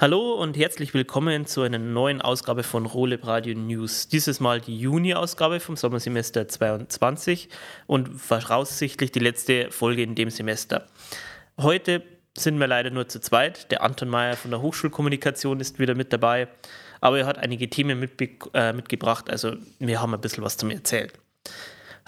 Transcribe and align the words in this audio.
Hallo 0.00 0.32
und 0.32 0.56
herzlich 0.56 0.94
willkommen 0.94 1.44
zu 1.44 1.60
einer 1.60 1.78
neuen 1.78 2.22
Ausgabe 2.22 2.62
von 2.62 2.86
Roleb 2.86 3.26
Radio 3.26 3.54
News. 3.54 4.08
Dieses 4.08 4.40
Mal 4.40 4.58
die 4.58 4.78
Juni-Ausgabe 4.78 5.60
vom 5.60 5.76
Sommersemester 5.76 6.48
22 6.48 7.50
und 7.86 8.08
voraussichtlich 8.18 9.12
die 9.12 9.18
letzte 9.18 9.70
Folge 9.70 10.02
in 10.02 10.14
dem 10.14 10.30
Semester. 10.30 10.86
Heute 11.58 12.02
sind 12.34 12.58
wir 12.58 12.66
leider 12.66 12.88
nur 12.88 13.08
zu 13.08 13.20
zweit. 13.20 13.70
Der 13.70 13.82
Anton 13.82 14.08
Mayer 14.08 14.38
von 14.38 14.50
der 14.50 14.62
Hochschulkommunikation 14.62 15.60
ist 15.60 15.78
wieder 15.78 15.94
mit 15.94 16.14
dabei, 16.14 16.48
aber 17.02 17.18
er 17.18 17.26
hat 17.26 17.36
einige 17.36 17.68
Themen 17.68 18.02
mitbe- 18.02 18.48
äh, 18.54 18.72
mitgebracht, 18.72 19.28
also 19.28 19.52
wir 19.80 20.00
haben 20.00 20.14
ein 20.14 20.20
bisschen 20.22 20.42
was 20.42 20.56
zum 20.56 20.70
Erzählen. 20.70 21.10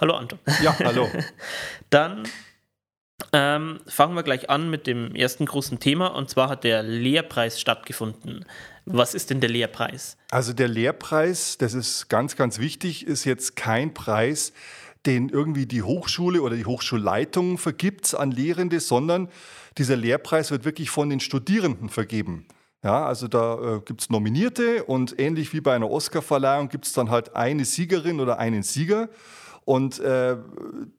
Hallo 0.01 0.15
Anton. 0.15 0.39
Ja, 0.63 0.75
hallo. 0.79 1.11
Dann 1.91 2.23
ähm, 3.33 3.81
fangen 3.87 4.15
wir 4.15 4.23
gleich 4.23 4.51
an 4.51 4.71
mit 4.71 4.87
dem 4.87 5.15
ersten 5.15 5.47
großen 5.47 5.81
Thema 5.81 6.09
und 6.09 6.29
zwar 6.29 6.49
hat 6.49 6.65
der 6.65 6.83
Lehrpreis 6.83 7.61
stattgefunden. 7.61 8.45
Was 8.85 9.15
ist 9.15 9.31
denn 9.31 9.41
der 9.41 9.49
Lehrpreis? 9.49 10.17
Also 10.31 10.53
der 10.53 10.69
Lehrpreis, 10.69 11.57
das 11.57 11.75
ist 11.75 12.09
ganz, 12.09 12.37
ganz 12.37 12.59
wichtig, 12.59 13.07
ist 13.07 13.25
jetzt 13.25 13.57
kein 13.57 13.95
Preis, 13.95 14.53
den 15.07 15.29
irgendwie 15.29 15.67
die 15.67 15.83
Hochschule 15.83 16.43
oder 16.43 16.57
die 16.57 16.67
Hochschulleitung 16.67 17.59
vergibt 17.59 18.15
an 18.15 18.31
Lehrende, 18.31 18.81
sondern 18.81 19.29
dieser 19.79 19.97
Lehrpreis 19.97 20.51
wird 20.51 20.65
wirklich 20.65 20.91
von 20.91 21.11
den 21.11 21.21
Studierenden 21.21 21.89
vergeben. 21.89 22.47
Ja, 22.85 23.07
also 23.07 23.29
da 23.29 23.77
äh, 23.77 23.81
gibt 23.85 24.01
es 24.01 24.11
Nominierte 24.11 24.85
und 24.85 25.19
ähnlich 25.19 25.53
wie 25.53 25.61
bei 25.61 25.75
einer 25.75 25.89
Oscarverleihung 25.89 26.69
gibt 26.69 26.87
es 26.87 26.93
dann 26.93 27.11
halt 27.11 27.37
eine 27.37 27.65
Siegerin 27.65 28.19
oder 28.19 28.39
einen 28.39 28.65
Sieger. 28.65 29.09
Und 29.65 30.01
äh, 30.01 30.37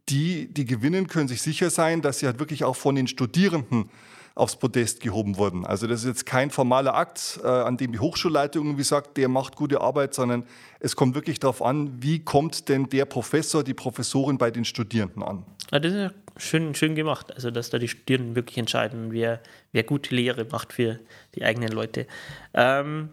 die, 0.09 0.53
die 0.53 0.66
gewinnen, 0.66 1.08
können 1.08 1.27
sich 1.27 1.41
sicher 1.41 1.70
sein, 1.70 2.02
dass 2.02 2.20
sie 2.20 2.27
halt 2.27 2.40
wirklich 2.40 2.63
auch 2.63 2.76
von 2.76 2.95
den 2.95 3.08
Studierenden 3.08 3.89
aufs 4.36 4.55
Podest 4.55 5.02
gehoben 5.02 5.38
wurden. 5.38 5.66
Also 5.66 5.86
das 5.86 6.02
ist 6.02 6.08
jetzt 6.08 6.26
kein 6.26 6.49
formaler 6.49 6.95
Akt, 6.95 7.39
äh, 7.44 7.48
an 7.48 7.77
dem 7.77 7.91
die 7.91 7.99
Hochschulleitung 7.99 8.66
irgendwie 8.66 8.84
sagt, 8.84 9.17
der 9.17 9.27
macht 9.27 9.55
gute 9.55 9.81
Arbeit, 9.81 10.13
sondern 10.13 10.45
es 10.80 10.95
kommt 10.95 11.14
wirklich 11.14 11.39
darauf 11.39 11.61
an, 11.61 12.02
wie 12.02 12.20
kommt 12.20 12.67
denn 12.70 12.89
der 12.89 13.05
Professor, 13.05 13.64
die 13.64 13.75
Professorin 13.75 14.38
bei 14.38 14.50
den 14.50 14.66
Studierenden 14.66 15.22
an. 15.22 15.45
Ja, 15.72 15.80
das 15.80 15.92
ist 15.92 15.98
ja 16.00 16.11
schön, 16.38 16.73
schön 16.73 16.95
gemacht, 16.95 17.31
also 17.33 17.52
dass 17.52 17.70
da 17.70 17.77
die 17.77 17.88
Studierenden 17.88 18.36
wirklich 18.36 18.58
entscheiden, 18.58 19.11
wer, 19.11 19.39
wer 19.72 19.83
gute 19.83 20.16
Lehre 20.16 20.45
macht 20.45 20.73
für 20.73 21.00
die 21.36 21.44
eigenen 21.44 21.70
Leute. 21.70 22.08
Ähm, 22.55 23.09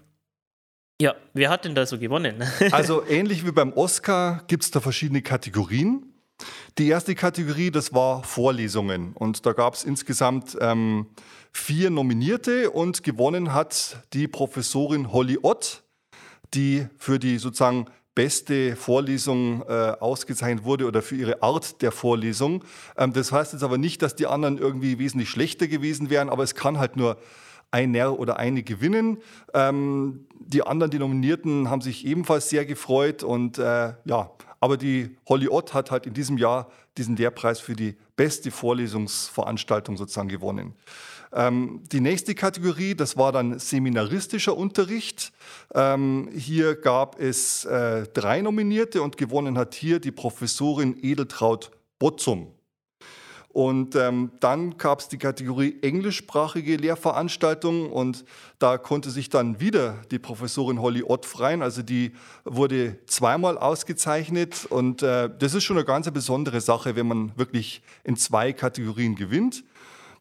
ja, 1.00 1.14
wer 1.32 1.48
hat 1.48 1.64
denn 1.64 1.74
da 1.74 1.86
so 1.86 1.98
gewonnen? 1.98 2.44
Also 2.72 3.04
ähnlich 3.06 3.46
wie 3.46 3.52
beim 3.52 3.72
Oscar 3.72 4.44
gibt 4.46 4.64
es 4.64 4.70
da 4.70 4.80
verschiedene 4.80 5.22
Kategorien. 5.22 6.12
Die 6.78 6.88
erste 6.88 7.14
Kategorie, 7.14 7.70
das 7.70 7.94
war 7.94 8.22
Vorlesungen. 8.22 9.14
Und 9.14 9.46
da 9.46 9.52
gab 9.52 9.74
es 9.74 9.84
insgesamt 9.84 10.58
ähm, 10.60 11.06
vier 11.52 11.88
Nominierte 11.88 12.70
und 12.70 13.02
gewonnen 13.02 13.54
hat 13.54 13.98
die 14.12 14.28
Professorin 14.28 15.10
Holly 15.10 15.38
Ott, 15.40 15.82
die 16.52 16.86
für 16.98 17.18
die 17.18 17.38
sozusagen 17.38 17.86
beste 18.14 18.76
Vorlesung 18.76 19.62
äh, 19.62 19.94
ausgezeichnet 20.00 20.64
wurde 20.64 20.86
oder 20.86 21.00
für 21.00 21.16
ihre 21.16 21.42
Art 21.42 21.80
der 21.80 21.92
Vorlesung. 21.92 22.62
Ähm, 22.98 23.14
das 23.14 23.32
heißt 23.32 23.54
jetzt 23.54 23.62
aber 23.62 23.78
nicht, 23.78 24.02
dass 24.02 24.14
die 24.14 24.26
anderen 24.26 24.58
irgendwie 24.58 24.98
wesentlich 24.98 25.30
schlechter 25.30 25.66
gewesen 25.66 26.10
wären, 26.10 26.28
aber 26.28 26.42
es 26.42 26.54
kann 26.54 26.78
halt 26.78 26.96
nur 26.96 27.16
einer 27.70 28.18
oder 28.18 28.38
eine 28.38 28.62
gewinnen. 28.62 29.18
Ähm, 29.54 30.26
die 30.38 30.62
anderen, 30.62 30.90
die 30.90 30.98
Nominierten, 30.98 31.70
haben 31.70 31.80
sich 31.80 32.06
ebenfalls 32.06 32.48
sehr 32.48 32.66
gefreut 32.66 33.22
und 33.22 33.58
äh, 33.58 33.94
ja, 34.04 34.30
aber 34.60 34.76
die 34.76 35.16
Holly 35.28 35.48
Ott 35.48 35.72
hat 35.72 35.90
halt 35.90 36.06
in 36.06 36.14
diesem 36.14 36.36
Jahr 36.36 36.70
diesen 36.98 37.16
Lehrpreis 37.16 37.60
für 37.60 37.74
die 37.74 37.96
beste 38.16 38.50
Vorlesungsveranstaltung 38.50 39.96
sozusagen 39.96 40.28
gewonnen. 40.28 40.74
Ähm, 41.32 41.82
die 41.92 42.00
nächste 42.00 42.34
Kategorie, 42.34 42.94
das 42.94 43.16
war 43.16 43.32
dann 43.32 43.58
seminaristischer 43.58 44.56
Unterricht. 44.56 45.32
Ähm, 45.74 46.28
hier 46.34 46.74
gab 46.74 47.20
es 47.20 47.64
äh, 47.64 48.06
drei 48.12 48.40
Nominierte 48.42 49.02
und 49.02 49.16
gewonnen 49.16 49.56
hat 49.56 49.74
hier 49.74 50.00
die 50.00 50.10
Professorin 50.10 50.98
Edeltraut 51.00 51.70
Botzum. 51.98 52.48
Und 53.52 53.96
ähm, 53.96 54.30
dann 54.38 54.78
gab 54.78 55.00
es 55.00 55.08
die 55.08 55.18
Kategorie 55.18 55.78
englischsprachige 55.82 56.76
Lehrveranstaltungen 56.76 57.90
und 57.90 58.24
da 58.60 58.78
konnte 58.78 59.10
sich 59.10 59.28
dann 59.28 59.58
wieder 59.58 59.96
die 60.12 60.20
Professorin 60.20 60.80
Holly 60.80 61.02
Ott 61.02 61.26
freien. 61.26 61.60
Also 61.60 61.82
die 61.82 62.12
wurde 62.44 62.98
zweimal 63.06 63.58
ausgezeichnet 63.58 64.66
und 64.70 65.02
äh, 65.02 65.28
das 65.36 65.54
ist 65.54 65.64
schon 65.64 65.76
eine 65.76 65.84
ganz 65.84 66.08
besondere 66.12 66.60
Sache, 66.60 66.94
wenn 66.94 67.08
man 67.08 67.32
wirklich 67.36 67.82
in 68.04 68.16
zwei 68.16 68.52
Kategorien 68.52 69.16
gewinnt. 69.16 69.64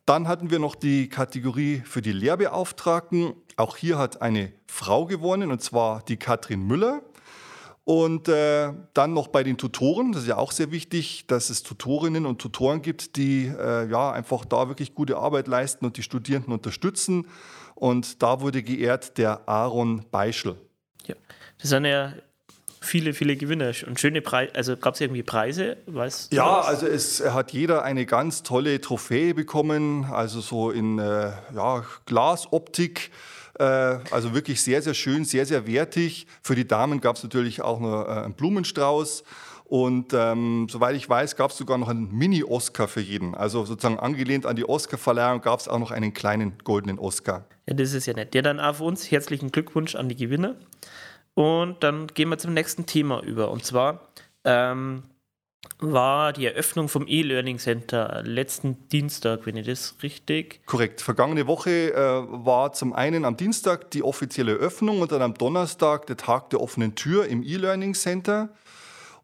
Dann 0.08 0.28
hatten 0.28 0.50
wir 0.50 0.58
noch 0.58 0.74
die 0.74 1.08
Kategorie 1.08 1.84
für 1.86 2.02
die 2.02 2.14
Lehrbeauftragten. 2.14 3.34
Auch 3.58 3.78
hier 3.78 4.00
hat 4.00 4.24
eine 4.24 4.52
Frau 4.66 5.06
gewonnen 5.06 5.52
und 5.52 5.62
zwar 5.62 6.02
die 6.02 6.18
Katrin 6.18 6.66
Müller. 6.66 7.04
Und 7.90 8.28
äh, 8.28 8.72
dann 8.94 9.14
noch 9.14 9.30
bei 9.30 9.42
den 9.42 9.58
Tutoren, 9.58 10.12
das 10.12 10.22
ist 10.22 10.28
ja 10.28 10.38
auch 10.38 10.52
sehr 10.52 10.70
wichtig, 10.70 11.26
dass 11.26 11.50
es 11.50 11.64
Tutorinnen 11.64 12.28
und 12.28 12.40
Tutoren 12.40 12.84
gibt, 12.84 13.16
die 13.16 13.48
äh, 13.48 13.90
ja 13.90 14.12
einfach 14.12 14.46
da 14.46 14.68
wirklich 14.68 14.94
gute 14.94 15.18
Arbeit 15.18 15.48
leisten 15.48 15.86
und 15.86 15.98
die 15.98 16.04
Studierenden 16.04 16.54
unterstützen. 16.54 17.26
Und 17.74 18.22
da 18.22 18.42
wurde 18.42 18.62
geehrt 18.62 19.18
der 19.18 19.50
Aaron 19.50 20.06
Beischel. 20.12 20.56
Ja, 21.08 21.16
das 21.60 21.72
sind 21.72 21.86
ja 21.86 22.14
viele, 22.80 23.14
viele 23.14 23.36
Gewinner 23.36 23.74
und 23.88 24.00
schöne 24.00 24.22
Preise. 24.22 24.54
Also 24.54 24.78
gab 24.78 24.94
es 24.94 25.02
irgendwie 25.02 25.24
Preise? 25.24 25.78
Weißt 25.88 26.32
ja, 26.32 26.62
also 26.62 26.86
es 26.86 27.26
hat 27.26 27.54
jeder 27.54 27.84
eine 27.84 28.06
ganz 28.06 28.44
tolle 28.44 28.82
Trophäe 28.82 29.34
bekommen, 29.34 30.06
also 30.06 30.42
so 30.42 30.70
in 30.70 31.00
äh, 31.00 31.32
ja, 31.56 31.84
Glasoptik. 32.06 33.10
Äh, 33.60 34.00
also 34.12 34.34
wirklich 34.34 34.62
sehr, 34.62 34.82
sehr 34.82 34.94
schön, 34.94 35.26
sehr, 35.26 35.46
sehr 35.46 35.68
wertig. 35.68 36.28
Für 36.42 36.56
die 36.56 36.68
Damen 36.68 37.02
gab 37.02 37.18
es 37.18 37.24
natürlich 37.24 37.62
auch 37.62 37.80
noch 37.80 38.06
äh, 38.08 38.24
einen 38.24 38.34
Blumenstrauß. 38.34 39.24
Und 39.66 40.14
ähm, 40.14 40.68
soweit 40.68 40.96
ich 40.96 41.08
weiß, 41.08 41.36
gab 41.36 41.52
es 41.52 41.58
sogar 41.58 41.78
noch 41.78 41.90
einen 41.90 42.12
Mini-Oscar 42.12 42.88
für 42.88 43.02
jeden. 43.02 43.36
Also 43.36 43.66
sozusagen 43.66 44.00
angelehnt 44.00 44.48
an 44.48 44.56
die 44.56 44.68
Oscar-Verleihung 44.68 45.42
gab 45.42 45.60
es 45.60 45.68
auch 45.68 45.78
noch 45.78 45.92
einen 45.92 46.14
kleinen 46.14 46.58
goldenen 46.64 46.98
Oscar. 46.98 47.46
Ja, 47.68 47.76
das 47.76 47.94
ist 47.94 48.08
ja 48.08 48.14
nett. 48.14 48.34
Ja, 48.34 48.42
dann 48.42 48.60
für 48.74 48.84
uns 48.84 49.12
herzlichen 49.12 49.52
Glückwunsch 49.52 49.94
an 49.94 50.10
die 50.10 50.16
Gewinner. 50.16 50.56
Und 51.36 51.84
dann 51.84 52.08
gehen 52.08 52.30
wir 52.30 52.40
zum 52.40 52.54
nächsten 52.54 52.88
Thema 52.88 53.22
über. 53.22 53.52
Und 53.52 53.64
zwar 53.64 54.10
ähm, 54.44 55.04
war 55.80 56.34
die 56.34 56.46
Eröffnung 56.46 56.90
vom 56.90 57.06
E-Learning 57.08 57.58
Center 57.58 58.22
letzten 58.26 58.88
Dienstag, 58.90 59.46
wenn 59.46 59.56
ich 59.56 59.66
das 59.66 59.96
richtig. 60.04 60.62
Korrekt. 60.66 61.02
Vergangene 61.02 61.48
Woche 61.48 61.94
äh, 61.94 61.96
war 61.96 62.74
zum 62.74 62.94
einen 62.94 63.26
am 63.26 63.38
Dienstag 63.38 63.92
die 63.92 64.04
offizielle 64.04 64.54
Eröffnung 64.54 65.02
und 65.02 65.12
dann 65.12 65.22
am 65.22 65.34
Donnerstag 65.34 66.08
der 66.08 66.18
Tag 66.18 66.50
der 66.50 66.62
offenen 66.62 66.96
Tür 66.96 67.28
im 67.28 67.44
E-Learning 67.44 67.94
Center. 67.94 68.50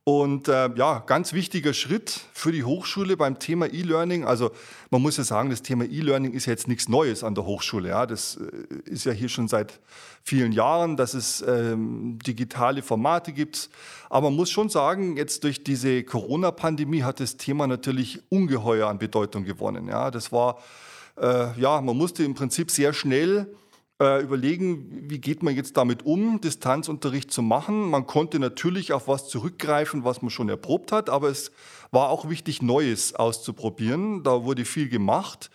Und 0.08 0.50
äh, 0.50 0.70
ja, 0.76 1.00
ganz 1.00 1.34
wichtiger 1.34 1.74
Schritt 1.74 2.22
für 2.32 2.52
die 2.52 2.64
Hochschule 2.64 3.18
beim 3.18 3.40
Thema 3.40 3.66
E-Learning. 3.66 4.24
Also 4.24 4.52
man 4.92 5.02
muss 5.02 5.18
ja 5.18 5.24
sagen, 5.24 5.50
das 5.50 5.64
Thema 5.64 5.84
E-Learning 5.84 6.34
ist 6.34 6.46
ja 6.46 6.52
jetzt 6.52 6.68
nichts 6.68 6.88
Neues 6.88 7.24
an 7.24 7.34
der 7.34 7.48
Hochschule. 7.48 7.90
Ja. 7.90 8.06
Das 8.06 8.38
äh, 8.38 8.76
ist 8.88 9.06
ja 9.06 9.12
hier 9.12 9.30
schon 9.30 9.48
seit 9.48 9.80
vielen 10.22 10.52
Jahren, 10.52 10.96
dass 10.96 11.16
es 11.16 11.44
ähm, 11.48 12.20
digitale 12.20 12.84
Formate 12.84 13.34
gibt. 13.34 13.72
Aber 14.12 14.30
man 14.30 14.38
muss 14.38 14.52
schon 14.52 14.70
sagen, 14.70 15.18
jetzt 15.18 15.44
durch 15.44 15.64
diese 15.64 16.04
Corona-Pandemie 16.04 17.02
hat 17.02 17.20
das 17.20 17.38
Thema 17.38 17.66
natürlich 17.66 18.22
ungeheuer 18.30 18.88
an 18.88 19.00
Bedeutung 19.00 19.44
gewonnen. 19.44 19.88
Ja. 19.88 20.12
Das 20.12 20.32
war, 20.32 20.60
äh, 21.20 21.60
ja, 21.60 21.82
man 21.82 21.98
musste 21.98 22.24
im 22.24 22.36
Prinzip 22.36 22.70
sehr 22.70 22.94
schnell 22.94 23.48
äh, 24.02 24.22
überlegen, 24.22 25.10
wie 25.10 25.20
geht 25.20 25.42
man 25.42 25.56
jetzt 25.56 25.78
damit 25.78 26.06
um, 26.06 26.42
Distanzunterricht 26.42 27.32
zu 27.32 27.42
machen. 27.42 27.90
Man 27.90 28.06
konnte 28.06 28.40
natürlich 28.40 28.92
auf 28.92 29.08
was 29.08 29.30
zurückgreifen, 29.30 30.04
was 30.04 30.22
man 30.22 30.30
schon 30.30 30.50
erprobt 30.50 30.92
hat, 30.92 31.10
aber 31.10 31.30
es 31.30 31.52
war 31.92 32.10
auch 32.10 32.30
wichtig, 32.30 32.62
Neues 32.62 33.16
auszuprobieren. 33.16 34.24
Da 34.24 34.44
wurde 34.44 34.66
viel 34.66 34.90
gemacht. 34.90 35.50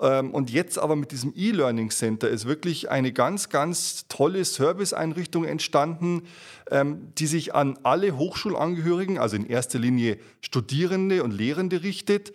Ähm, 0.00 0.32
und 0.32 0.50
jetzt 0.50 0.78
aber 0.78 0.96
mit 0.96 1.12
diesem 1.12 1.32
E-Learning 1.36 1.90
Center 1.90 2.28
ist 2.28 2.46
wirklich 2.46 2.90
eine 2.90 3.12
ganz, 3.12 3.48
ganz 3.48 4.06
tolle 4.08 4.44
Serviceeinrichtung 4.44 5.44
entstanden, 5.44 6.22
ähm, 6.70 7.12
die 7.18 7.26
sich 7.26 7.54
an 7.54 7.78
alle 7.84 8.16
Hochschulangehörigen, 8.16 9.18
also 9.18 9.36
in 9.36 9.46
erster 9.46 9.78
Linie 9.78 10.18
Studierende 10.40 11.22
und 11.22 11.30
Lehrende 11.30 11.82
richtet 11.82 12.32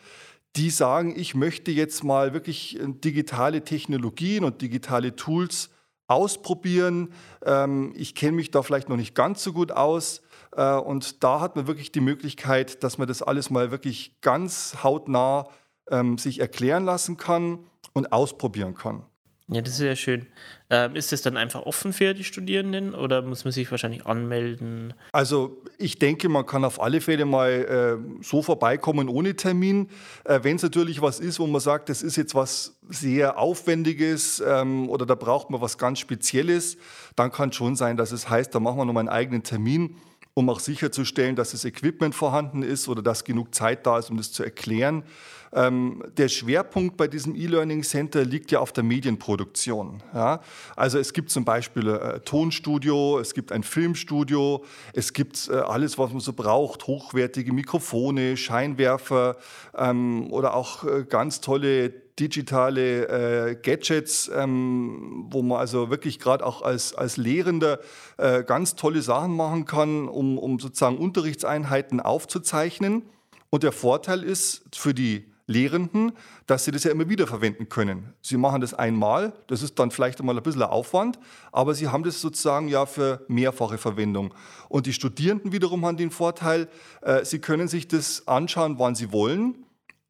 die 0.56 0.70
sagen, 0.70 1.14
ich 1.16 1.36
möchte 1.36 1.72
jetzt 1.72 2.04
mal 2.04 2.34
wirklich 2.34 2.80
äh, 2.80 2.86
digitale 2.88 3.64
Technologien 3.64 4.44
und 4.44 4.62
digitale 4.62 5.16
Tools 5.16 5.70
ausprobieren. 6.08 7.14
Ähm, 7.46 7.94
ich 7.96 8.16
kenne 8.16 8.34
mich 8.34 8.52
da 8.52 8.64
vielleicht 8.64 8.90
noch 8.90 8.98
nicht 8.98 9.16
ganz 9.16 9.44
so 9.44 9.54
gut 9.54 9.72
aus. 9.72 10.22
Äh, 10.56 10.76
und 10.76 11.24
da 11.24 11.40
hat 11.40 11.56
man 11.56 11.68
wirklich 11.68 11.92
die 11.92 12.02
Möglichkeit, 12.02 12.84
dass 12.84 12.98
man 12.98 13.08
das 13.08 13.22
alles 13.22 13.50
mal 13.50 13.72
wirklich 13.72 14.20
ganz 14.22 14.78
hautnah 14.84 15.48
ähm, 15.90 16.18
sich 16.18 16.40
erklären 16.40 16.86
lassen 16.86 17.18
kann 17.18 17.60
und 17.94 18.12
ausprobieren 18.12 18.74
kann. 18.74 19.04
Ja, 19.52 19.62
das 19.62 19.74
ist 19.74 19.80
ja 19.80 19.96
schön. 19.96 20.28
Ähm, 20.70 20.96
ist 20.96 21.12
das 21.12 21.24
dann 21.24 21.36
einfach 21.36 21.64
offen 21.64 21.92
für 21.92 22.14
die 22.14 22.24
Studierenden 22.24 22.94
oder 22.94 23.24
muss 23.24 23.46
man 23.46 23.52
sich 23.52 23.72
wahrscheinlich 23.72 24.06
anmelden? 24.06 24.94
Also 25.12 25.64
ich 25.80 25.98
denke, 25.98 26.30
man 26.30 26.46
kann 26.46 26.64
auf 26.64 26.80
alle 26.80 27.02
Fälle 27.02 27.26
mal 27.26 27.50
äh, 27.50 28.24
so 28.24 28.44
vorbeikommen 28.44 29.10
ohne 29.10 29.36
Termin. 29.36 29.90
Äh, 30.26 30.42
Wenn 30.44 30.58
es 30.58 30.62
natürlich 30.62 31.02
was 31.02 31.20
ist, 31.20 31.40
wo 31.40 31.48
man 31.48 31.62
sagt, 31.62 31.90
das 31.90 32.04
ist 32.04 32.16
jetzt 32.16 32.36
was 32.36 32.78
sehr 32.90 33.40
Aufwendiges 33.40 34.44
ähm, 34.46 34.88
oder 34.88 35.08
da 35.08 35.16
braucht 35.16 35.50
man 35.50 35.62
was 35.62 35.80
ganz 35.80 35.98
Spezielles, 35.98 36.78
dann 37.16 37.32
kann 37.32 37.52
schon 37.52 37.76
sein, 37.76 37.98
dass 37.98 38.12
es 38.12 38.30
heißt, 38.30 38.54
da 38.54 38.60
machen 38.60 38.78
wir 38.78 38.86
nochmal 38.86 39.02
einen 39.02 39.10
eigenen 39.10 39.42
Termin 39.42 39.96
um 40.34 40.50
auch 40.50 40.60
sicherzustellen, 40.60 41.36
dass 41.36 41.52
das 41.52 41.66
Equipment 41.66 42.16
vorhanden 42.16 42.64
ist 42.64 42.88
oder 42.88 43.02
dass 43.02 43.24
genug 43.24 43.54
Zeit 43.54 43.86
da 43.86 44.00
ist, 44.00 44.10
um 44.10 44.18
das 44.18 44.32
zu 44.32 44.44
erklären. 44.44 45.04
Ähm, 45.52 46.04
der 46.16 46.30
Schwerpunkt 46.30 46.96
bei 46.96 47.08
diesem 47.08 47.36
E-Learning 47.36 47.84
Center 47.84 48.24
liegt 48.24 48.52
ja 48.52 48.60
auf 48.60 48.72
der 48.72 48.84
Medienproduktion. 48.84 50.04
Ja? 50.14 50.42
Also 50.76 51.00
es 51.00 51.14
gibt 51.14 51.32
zum 51.32 51.44
Beispiel 51.44 51.88
äh, 51.88 52.20
Tonstudio, 52.20 53.20
es 53.20 53.34
gibt 53.34 53.52
ein 53.52 53.64
Filmstudio, 53.64 54.64
es 54.94 55.14
gibt 55.14 55.50
äh, 55.50 55.56
alles, 55.56 55.98
was 55.98 56.12
man 56.12 56.20
so 56.20 56.34
braucht, 56.34 56.86
hochwertige 56.86 57.52
Mikrofone, 57.52 58.38
Scheinwerfer 58.38 59.38
ähm, 59.76 60.32
oder 60.32 60.54
auch 60.54 60.84
äh, 60.84 61.04
ganz 61.10 61.42
tolle 61.42 61.94
digitale 62.20 63.08
äh, 63.08 63.56
Gadgets, 63.56 64.30
ähm, 64.34 65.28
wo 65.30 65.42
man 65.42 65.60
also 65.60 65.90
wirklich 65.90 66.20
gerade 66.20 66.46
auch 66.46 66.62
als, 66.62 66.94
als 66.94 67.18
Lehrender 67.18 67.80
äh, 68.18 68.44
ganz 68.44 68.76
tolle 68.76 69.02
Sachen 69.02 69.36
machen 69.36 69.66
kann, 69.66 70.08
um, 70.08 70.38
um 70.38 70.60
sozusagen 70.60 70.98
Unterrichtseinheiten 70.98 72.00
aufzuzeichnen. 72.00 73.04
Und 73.50 73.64
der 73.64 73.72
Vorteil 73.72 74.24
ist 74.24 74.64
für 74.76 74.94
die 74.94 75.26
Lehrenden, 75.48 76.12
dass 76.46 76.66
sie 76.66 76.72
das 76.72 76.84
ja 76.84 76.92
immer 76.92 77.10
wieder 77.10 77.26
verwenden 77.26 77.70
können. 77.70 78.14
Sie 78.22 78.38
machen 78.38 78.62
das 78.62 78.76
einmal, 78.76 79.34
das 79.48 79.64
ist 79.64 79.80
dann 79.80 79.90
vielleicht 79.90 80.20
einmal 80.20 80.38
ein 80.38 80.44
bisschen 80.44 80.62
Aufwand, 80.62 81.18
aber 81.52 81.74
sie 81.74 81.88
haben 81.88 82.04
das 82.04 82.22
sozusagen 82.22 82.68
ja 82.68 82.86
für 82.86 83.26
mehrfache 83.28 83.80
Verwendung. 83.80 84.32
Und 84.68 84.86
die 84.86 84.94
Studierenden 84.94 85.52
wiederum 85.52 85.86
haben 85.88 85.98
den 85.98 86.12
Vorteil, 86.12 86.68
äh, 87.02 87.26
sie 87.26 87.40
können 87.40 87.68
sich 87.68 87.88
das 87.88 88.28
anschauen, 88.28 88.78
wann 88.78 88.94
sie 88.94 89.12
wollen 89.12 89.66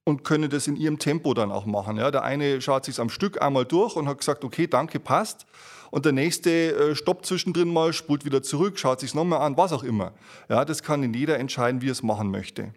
und 0.10 0.24
können 0.24 0.50
das 0.50 0.68
in 0.68 0.76
ihrem 0.76 1.00
Tempo 1.00 1.34
dann 1.34 1.52
auch 1.52 1.66
machen. 1.66 1.98
Ja, 1.98 2.12
der 2.12 2.24
eine 2.24 2.62
schaut 2.62 2.86
sich 2.86 3.00
am 3.00 3.10
Stück 3.10 3.42
einmal 3.42 3.66
durch 3.66 3.96
und 3.96 4.08
hat 4.08 4.18
gesagt, 4.18 4.44
okay, 4.44 4.68
danke, 4.68 5.00
passt. 5.00 5.46
Und 5.92 6.06
der 6.06 6.12
nächste 6.12 6.50
äh, 6.50 6.96
stoppt 6.96 7.26
zwischendrin 7.26 7.72
mal, 7.72 7.94
spult 7.94 8.26
wieder 8.26 8.44
zurück, 8.44 8.78
schaut 8.78 9.00
sich 9.00 9.16
nochmal 9.16 9.42
an, 9.42 9.58
was 9.58 9.74
auch 9.74 9.84
immer. 9.84 10.14
Ja, 10.50 10.66
das 10.66 10.84
kann 10.84 11.02
in 11.04 11.14
jeder 11.14 11.40
entscheiden, 11.40 11.82
wie 11.82 11.88
er 11.90 11.94
es 11.94 12.04
machen 12.04 12.30
möchte. 12.30 12.74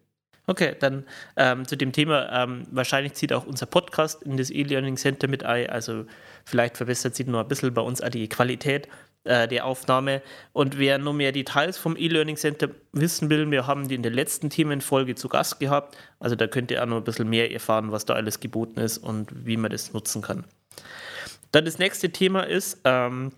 Okay, 0.47 0.75
dann 0.79 1.05
ähm, 1.37 1.67
zu 1.69 1.77
dem 1.77 1.93
Thema, 1.93 2.29
ähm, 2.33 2.67
wahrscheinlich 2.73 3.15
zieht 3.15 3.33
auch 3.33 3.47
unser 3.47 3.67
Podcast 3.67 4.25
in 4.25 4.37
das 4.37 4.51
E-Learning 4.51 4.97
Center 4.97 5.29
mit 5.29 5.45
ein, 5.45 5.71
also 5.71 6.05
vielleicht 6.45 6.77
verbessert 6.77 7.15
sich 7.15 7.27
noch 7.27 7.41
ein 7.41 7.49
bisschen 7.49 7.73
bei 7.73 7.83
uns 7.83 8.01
auch 8.01 8.09
die 8.09 8.29
Qualität 8.29 8.89
äh, 9.25 9.47
der 9.49 9.67
Aufnahme. 9.67 10.23
Und 10.53 10.79
wer 10.79 10.99
noch 10.99 11.13
mehr 11.13 11.33
Details 11.33 11.79
vom 11.79 11.97
E-Learning 11.97 12.37
Center 12.37 12.69
wissen 12.93 13.31
will, 13.31 13.51
wir 13.51 13.67
haben 13.67 13.89
die 13.89 13.95
in 13.95 14.03
der 14.03 14.13
letzten 14.13 14.51
Themenfolge 14.51 15.15
zu 15.15 15.29
Gast 15.29 15.61
gehabt, 15.61 15.97
also 16.19 16.37
da 16.37 16.47
könnt 16.47 16.71
ihr 16.71 16.83
auch 16.83 16.87
noch 16.87 16.97
ein 16.99 17.05
bisschen 17.05 17.29
mehr 17.29 17.53
erfahren, 17.53 17.93
was 17.93 18.05
da 18.05 18.15
alles 18.15 18.41
geboten 18.41 18.81
ist 18.81 18.99
und 18.99 19.47
wie 19.47 19.57
man 19.57 19.71
das 19.71 19.93
nutzen 19.93 20.23
kann. 20.23 20.45
Dann 21.53 21.65
das 21.65 21.79
nächste 21.79 22.11
Thema 22.11 22.43
ist, 22.43 22.81
ähm, 22.85 23.33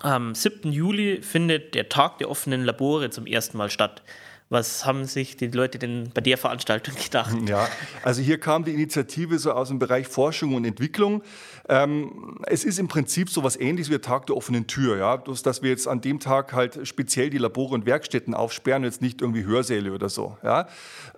am 0.00 0.34
7. 0.34 0.70
Juli 0.72 1.22
findet 1.22 1.74
der 1.74 1.88
Tag 1.88 2.18
der 2.18 2.30
offenen 2.30 2.64
Labore 2.64 3.10
zum 3.10 3.26
ersten 3.26 3.58
Mal 3.58 3.68
statt. 3.68 4.02
Was 4.50 4.86
haben 4.86 5.04
sich 5.04 5.36
die 5.36 5.48
Leute 5.48 5.78
denn 5.78 6.10
bei 6.14 6.22
der 6.22 6.38
Veranstaltung 6.38 6.94
gedacht? 7.02 7.36
Ja, 7.46 7.68
also 8.02 8.22
hier 8.22 8.40
kam 8.40 8.64
die 8.64 8.72
Initiative 8.72 9.38
so 9.38 9.52
aus 9.52 9.68
dem 9.68 9.78
Bereich 9.78 10.08
Forschung 10.08 10.54
und 10.54 10.64
Entwicklung. 10.64 11.22
Ähm, 11.68 12.38
es 12.46 12.64
ist 12.64 12.78
im 12.78 12.88
Prinzip 12.88 13.28
so 13.28 13.44
was 13.44 13.56
ähnliches 13.56 13.88
wie 13.88 13.94
der 13.94 14.00
Tag 14.00 14.26
der 14.26 14.36
offenen 14.36 14.66
Tür. 14.66 14.96
Ja? 14.96 15.16
Bloß, 15.16 15.42
dass 15.42 15.62
wir 15.62 15.70
jetzt 15.70 15.86
an 15.86 16.00
dem 16.00 16.18
Tag 16.18 16.54
halt 16.54 16.86
speziell 16.88 17.28
die 17.28 17.38
Labore 17.38 17.74
und 17.74 17.84
Werkstätten 17.84 18.32
aufsperren, 18.32 18.84
jetzt 18.84 19.02
nicht 19.02 19.20
irgendwie 19.20 19.44
Hörsäle 19.44 19.92
oder 19.92 20.08
so. 20.08 20.38
Ja? 20.42 20.66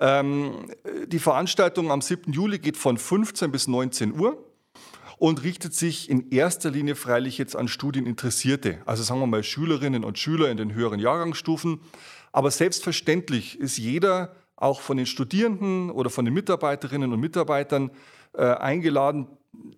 Ähm, 0.01 0.67
die 1.07 1.21
Veranstaltung 1.21 1.93
am 1.93 2.01
7. 2.01 2.33
Juli 2.33 2.59
geht 2.59 2.77
von 2.77 2.99
15 2.99 3.53
bis 3.53 3.69
19 3.69 4.19
Uhr 4.19 4.45
und 5.19 5.45
richtet 5.45 5.75
sich 5.75 6.09
in 6.09 6.31
erster 6.31 6.71
Linie 6.71 6.97
freilich 6.97 7.37
jetzt 7.37 7.55
an 7.55 7.69
Studieninteressierte, 7.69 8.79
also 8.87 9.03
sagen 9.03 9.21
wir 9.21 9.27
mal 9.27 9.43
Schülerinnen 9.43 10.03
und 10.03 10.19
Schüler 10.19 10.51
in 10.51 10.57
den 10.57 10.73
höheren 10.73 10.99
Jahrgangsstufen. 10.99 11.81
Aber 12.33 12.51
selbstverständlich 12.51 13.59
ist 13.59 13.79
jeder, 13.79 14.35
auch 14.57 14.81
von 14.81 14.97
den 14.97 15.07
Studierenden 15.07 15.91
oder 15.91 16.11
von 16.11 16.25
den 16.25 16.35
Mitarbeiterinnen 16.35 17.13
und 17.13 17.21
Mitarbeitern, 17.21 17.91
äh, 18.35 18.43
eingeladen, 18.43 19.27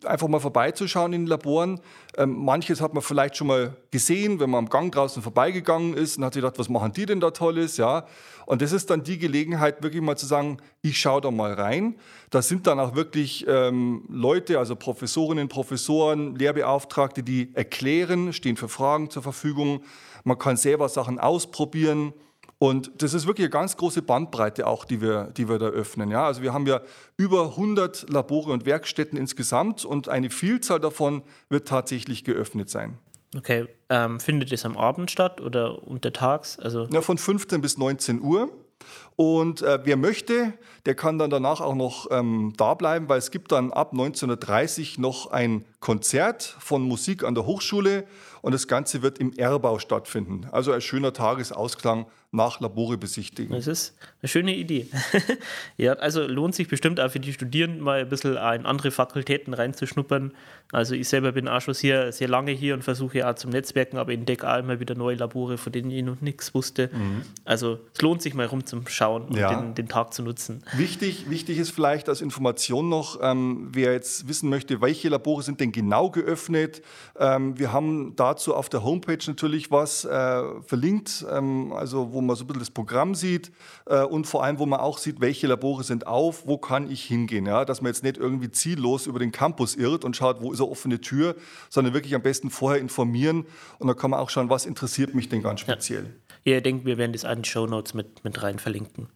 einfach 0.04 0.28
mal 0.28 0.40
vorbeizuschauen 0.40 1.12
in 1.12 1.22
den 1.22 1.26
Laboren. 1.28 1.81
Ähm, 2.16 2.44
manches 2.44 2.81
hat 2.81 2.93
man 2.93 3.02
vielleicht 3.02 3.37
schon 3.37 3.46
mal 3.46 3.76
gesehen, 3.90 4.38
wenn 4.40 4.50
man 4.50 4.64
am 4.64 4.69
Gang 4.69 4.93
draußen 4.93 5.22
vorbeigegangen 5.22 5.94
ist 5.94 6.19
und 6.19 6.25
hat 6.25 6.34
sich 6.34 6.43
gedacht, 6.43 6.58
was 6.58 6.69
machen 6.69 6.93
die 6.93 7.06
denn 7.06 7.20
da 7.20 7.31
Tolles? 7.31 7.76
Ja. 7.76 8.06
Und 8.44 8.60
das 8.60 8.72
ist 8.72 8.90
dann 8.90 9.02
die 9.02 9.19
Gelegenheit, 9.19 9.82
wirklich 9.82 10.02
mal 10.02 10.16
zu 10.16 10.26
sagen, 10.26 10.58
ich 10.82 10.99
schaue 10.99 11.20
da 11.20 11.31
mal 11.31 11.54
rein. 11.54 11.96
Da 12.31 12.43
sind 12.43 12.66
dann 12.66 12.81
auch 12.81 12.94
wirklich 12.94 13.46
ähm, 13.49 14.04
Leute, 14.08 14.58
also 14.58 14.76
Professorinnen, 14.76 15.49
Professoren, 15.49 16.34
Lehrbeauftragte, 16.37 17.22
die 17.22 17.50
erklären, 17.54 18.32
stehen 18.32 18.56
für 18.56 18.69
Fragen 18.69 19.08
zur 19.08 19.22
Verfügung. 19.22 19.84
Man 20.25 20.38
kann 20.38 20.56
selber 20.56 20.88
Sachen 20.88 21.19
ausprobieren. 21.19 22.12
Und 22.62 23.03
das 23.03 23.12
ist 23.12 23.26
wirklich 23.26 23.47
eine 23.47 23.50
ganz 23.50 23.76
große 23.76 24.03
Bandbreite 24.03 24.69
auch, 24.69 24.85
die 24.85 25.00
wir, 25.00 25.32
die 25.37 25.49
wir 25.49 25.59
da 25.59 25.67
öffnen. 25.67 26.12
Ja, 26.12 26.26
also 26.26 26.43
wir 26.43 26.53
haben 26.53 26.64
ja 26.69 26.81
über 27.17 27.47
100 27.47 28.09
Labore 28.09 28.53
und 28.53 28.67
Werkstätten 28.67 29.19
insgesamt 29.19 29.85
und 29.85 30.09
eine 30.09 30.31
Vielzahl 30.31 30.79
davon 30.79 31.23
wird 31.49 31.67
tatsächlich 31.67 32.23
geöffnet 32.23 32.70
sein. 32.70 33.00
Okay, 33.37 33.67
ähm, 33.88 34.20
findet 34.20 34.53
es 34.53 34.64
am 34.64 34.76
Abend 34.76 35.11
statt 35.11 35.41
oder 35.41 35.82
untertags? 35.82 36.56
Also 36.61 36.87
ja, 36.93 37.00
von 37.00 37.19
15 37.19 37.61
bis 37.61 37.79
19 37.79 38.23
Uhr. 38.23 38.49
Und 39.17 39.62
äh, 39.62 39.81
wer 39.85 39.97
möchte, 39.97 40.55
der 40.87 40.94
kann 40.94 41.19
dann 41.19 41.31
danach 41.31 41.61
auch 41.61 41.75
noch 41.75 42.09
ähm, 42.11 42.55
da 42.56 42.75
bleiben, 42.75 43.09
weil 43.09 43.19
es 43.19 43.31
gibt 43.31 43.53
dann 43.53 43.73
ab 43.73 43.93
1930 43.93 44.99
noch 44.99 45.31
ein 45.31 45.64
Konzert 45.81 46.56
von 46.61 46.82
Musik 46.82 47.25
an 47.25 47.35
der 47.35 47.47
Hochschule 47.47 48.05
und 48.41 48.53
das 48.53 48.67
Ganze 48.69 49.03
wird 49.03 49.19
im 49.19 49.32
Erbau 49.35 49.79
stattfinden. 49.79 50.47
Also 50.50 50.73
ein 50.73 50.81
schöner 50.81 51.12
Tagesausklang 51.12 52.06
nach 52.32 52.61
Labore 52.61 52.97
besichtigen. 52.97 53.55
Das 53.55 53.67
ist 53.67 53.94
eine 54.23 54.29
schöne 54.29 54.56
Idee. 54.56 54.88
ja, 55.76 55.93
also 55.94 56.26
lohnt 56.26 56.55
sich 56.55 56.67
bestimmt 56.67 56.99
auch 56.99 57.11
für 57.11 57.20
die 57.20 57.32
Studierenden 57.32 57.82
mal 57.82 58.00
ein 58.00 58.09
bisschen 58.09 58.32
in 58.32 58.38
andere 58.38 58.91
Fakultäten 58.91 59.53
reinzuschnuppern. 59.53 60.32
Also 60.73 60.94
ich 60.94 61.09
selber 61.09 61.32
bin 61.32 61.47
auch 61.47 61.61
schon 61.61 61.75
sehr, 61.75 62.11
sehr 62.11 62.29
lange 62.29 62.53
hier 62.53 62.73
und 62.73 62.82
versuche 62.82 63.19
ja 63.19 63.31
auch 63.31 63.35
zum 63.35 63.50
Netzwerken, 63.50 63.99
aber 63.99 64.12
entdecke 64.12 64.50
auch 64.50 64.59
immer 64.59 64.81
wieder 64.81 64.94
neue 64.94 65.17
Labore, 65.17 65.59
von 65.59 65.73
denen 65.73 65.91
ich 65.91 66.03
noch 66.03 66.20
nichts 66.23 66.55
wusste. 66.55 66.88
Mhm. 66.93 67.23
Also 67.44 67.79
es 67.94 68.00
lohnt 68.00 68.23
sich 68.23 68.32
mal 68.32 68.47
rumzuschauen 68.47 69.01
und 69.06 69.37
ja. 69.37 69.54
den, 69.54 69.75
den, 69.75 69.88
Tag 69.88 70.12
zu 70.14 70.22
nutzen. 70.22 70.62
Wichtig, 70.75 71.28
wichtig 71.28 71.58
ist 71.58 71.70
vielleicht 71.70 72.08
als 72.08 72.20
Information 72.20 72.88
noch, 72.88 73.19
ähm, 73.22 73.69
wer 73.72 73.93
jetzt 73.93 74.28
wissen 74.28 74.49
möchte, 74.49 74.81
welche 74.81 75.08
Labore 75.08 75.43
sind 75.43 75.60
denn 75.60 75.72
genau 75.72 76.10
geöffnet. 76.10 76.82
Ähm, 77.19 77.58
wir 77.58 77.72
haben 77.72 78.14
dazu 78.16 78.54
auf 78.54 78.69
der 78.69 78.84
Homepage 78.84 79.19
natürlich 79.26 79.70
was 79.70 80.04
äh, 80.04 80.42
verlinkt, 80.62 81.25
ähm, 81.30 81.73
also 81.73 82.12
wo 82.12 82.21
man 82.21 82.37
so 82.37 82.44
ein 82.44 82.47
bisschen 82.47 82.61
das 82.61 82.71
Programm 82.71 83.14
sieht 83.14 83.52
äh, 83.87 84.02
und 84.02 84.26
vor 84.26 84.44
allem, 84.44 84.59
wo 84.59 84.66
man 84.66 84.80
auch 84.80 84.99
sieht, 84.99 85.21
welche 85.21 85.47
Labore 85.47 85.85
sind 85.85 86.06
auf, 86.06 86.47
wo 86.47 86.59
kann 86.59 86.90
ich 86.90 87.04
hingehen. 87.04 87.47
Ja? 87.47 87.64
Dass 87.64 87.82
man 87.82 87.90
jetzt 87.90 88.02
nicht 88.02 88.16
irgendwie 88.16 88.50
ziellos 88.50 89.06
über 89.06 89.18
den 89.18 89.32
Campus 89.32 89.75
irrt 89.75 90.04
und 90.04 90.16
schaut, 90.16 90.40
wo 90.40 90.52
ist 90.52 90.61
eine 90.61 90.71
offene 90.71 91.00
Tür, 91.00 91.37
sondern 91.68 91.94
wirklich 91.94 92.14
am 92.14 92.23
besten 92.23 92.50
vorher 92.50 92.80
informieren 92.80 93.47
und 93.78 93.88
dann 93.88 93.97
kann 93.97 94.11
man 94.11 94.21
auch 94.21 94.30
schauen, 94.30 94.50
was 94.50 94.66
interessiert 94.66 95.14
mich 95.14 95.28
denn 95.28 95.42
ganz 95.42 95.61
speziell. 95.61 96.04
Ja, 96.04 96.11
ihr 96.44 96.61
denkt, 96.61 96.84
wir 96.84 96.99
werden 96.99 97.12
das 97.12 97.25
an 97.25 97.44
Show 97.44 97.66
Notes 97.66 97.94
mit, 97.94 98.25
mit 98.25 98.42
rein 98.42 98.58
verlinken. 98.58 99.08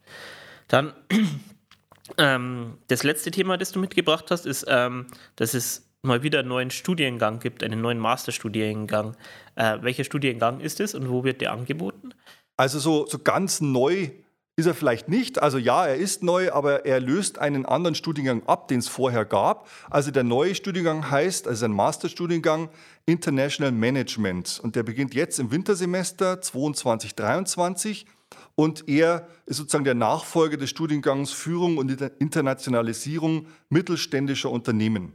Dann 0.68 0.92
ähm, 2.18 2.78
das 2.88 3.02
letzte 3.02 3.30
Thema, 3.30 3.56
das 3.56 3.73
du 3.73 3.80
mitgebracht 3.80 4.30
hast, 4.30 4.47
ist, 4.47 4.64
ähm, 4.68 5.06
dass 5.37 5.54
es 5.54 5.88
mal 6.02 6.23
wieder 6.23 6.40
einen 6.40 6.49
neuen 6.49 6.71
Studiengang 6.71 7.40
gibt, 7.40 7.62
einen 7.62 7.80
neuen 7.80 7.99
Masterstudiengang. 7.99 9.16
Äh, 9.56 9.78
welcher 9.83 10.04
Studiengang 10.04 10.61
ist 10.61 10.80
es 10.80 10.95
und 10.95 11.11
wo 11.11 11.25
wird 11.25 11.40
der 11.40 11.52
angeboten? 11.52 12.14
Also 12.56 12.78
so, 12.78 13.06
so 13.06 13.18
ganz 13.18 13.61
neu 13.61 14.11
ist 14.59 14.65
er 14.65 14.75
vielleicht 14.75 15.09
nicht. 15.09 15.43
Also 15.43 15.59
ja, 15.59 15.87
er 15.87 15.97
ist 15.97 16.23
neu, 16.23 16.51
aber 16.51 16.87
er 16.87 16.99
löst 16.99 17.39
einen 17.39 17.67
anderen 17.67 17.95
Studiengang 17.95 18.43
ab, 18.47 18.69
den 18.69 18.79
es 18.79 18.89
vorher 18.89 19.27
gab. 19.27 19.69
Also 19.91 20.11
der 20.11 20.25
neue 20.25 20.55
Studiengang 20.55 21.11
heißt, 21.11 21.47
also 21.47 21.67
ein 21.67 21.73
Masterstudiengang 21.73 22.71
International 23.05 23.71
Management. 23.71 24.59
Und 24.63 24.75
der 24.75 24.83
beginnt 24.83 25.15
jetzt 25.15 25.39
im 25.39 25.51
Wintersemester 25.51 26.41
22, 26.41 27.15
23. 27.15 28.07
Und 28.55 28.89
er 28.89 29.29
ist 29.45 29.59
sozusagen 29.59 29.85
der 29.85 29.95
Nachfolger 29.95 30.57
des 30.57 30.71
Studiengangs 30.71 31.33
Führung 31.33 31.77
und 31.77 31.91
Internationalisierung 32.19 33.49
mittelständischer 33.69 34.51
Unternehmen. 34.51 35.13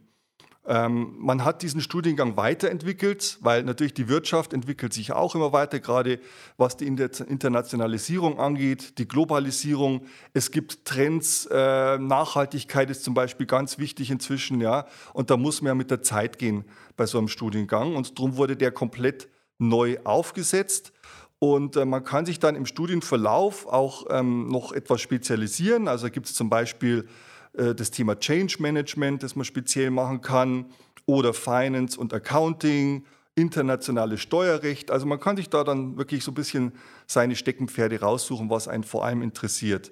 Ähm, 0.71 1.15
man 1.17 1.43
hat 1.43 1.63
diesen 1.63 1.81
Studiengang 1.81 2.37
weiterentwickelt, 2.37 3.39
weil 3.41 3.63
natürlich 3.63 3.93
die 3.93 4.07
Wirtschaft 4.07 4.53
entwickelt 4.53 4.93
sich 4.93 5.11
auch 5.11 5.35
immer 5.35 5.51
weiter, 5.51 5.81
gerade 5.81 6.21
was 6.55 6.77
die 6.77 6.87
Internationalisierung 6.87 8.39
angeht, 8.39 8.97
die 8.97 9.05
Globalisierung. 9.05 10.05
Es 10.33 10.49
gibt 10.49 10.85
Trends, 10.85 11.45
äh, 11.51 11.97
Nachhaltigkeit 11.97 12.89
ist 12.89 13.03
zum 13.03 13.13
Beispiel 13.13 13.47
ganz 13.47 13.79
wichtig 13.79 14.11
inzwischen, 14.11 14.61
ja. 14.61 14.85
Und 15.13 15.29
da 15.29 15.35
muss 15.35 15.61
man 15.61 15.71
ja 15.71 15.75
mit 15.75 15.91
der 15.91 16.03
Zeit 16.03 16.39
gehen 16.39 16.63
bei 16.95 17.05
so 17.05 17.17
einem 17.17 17.27
Studiengang. 17.27 17.97
Und 17.97 18.17
darum 18.17 18.37
wurde 18.37 18.55
der 18.55 18.71
komplett 18.71 19.27
neu 19.57 19.97
aufgesetzt. 20.05 20.93
Und 21.37 21.75
äh, 21.75 21.83
man 21.83 22.05
kann 22.05 22.25
sich 22.25 22.39
dann 22.39 22.55
im 22.55 22.65
Studienverlauf 22.65 23.67
auch 23.67 24.05
ähm, 24.09 24.47
noch 24.47 24.71
etwas 24.71 25.01
spezialisieren. 25.01 25.89
Also 25.89 26.09
gibt 26.09 26.27
es 26.27 26.33
zum 26.33 26.49
Beispiel 26.49 27.09
das 27.53 27.91
Thema 27.91 28.17
Change 28.17 28.57
Management, 28.59 29.23
das 29.23 29.35
man 29.35 29.45
speziell 29.45 29.91
machen 29.91 30.21
kann, 30.21 30.67
oder 31.05 31.33
Finance 31.33 31.99
und 31.99 32.13
Accounting, 32.13 33.05
internationales 33.35 34.21
Steuerrecht. 34.21 34.91
Also 34.91 35.05
man 35.05 35.19
kann 35.19 35.37
sich 35.37 35.49
da 35.49 35.63
dann 35.63 35.97
wirklich 35.97 36.23
so 36.23 36.31
ein 36.31 36.35
bisschen 36.35 36.73
seine 37.07 37.35
Steckenpferde 37.35 37.99
raussuchen, 37.99 38.49
was 38.49 38.67
einen 38.67 38.83
vor 38.83 39.05
allem 39.05 39.21
interessiert. 39.21 39.91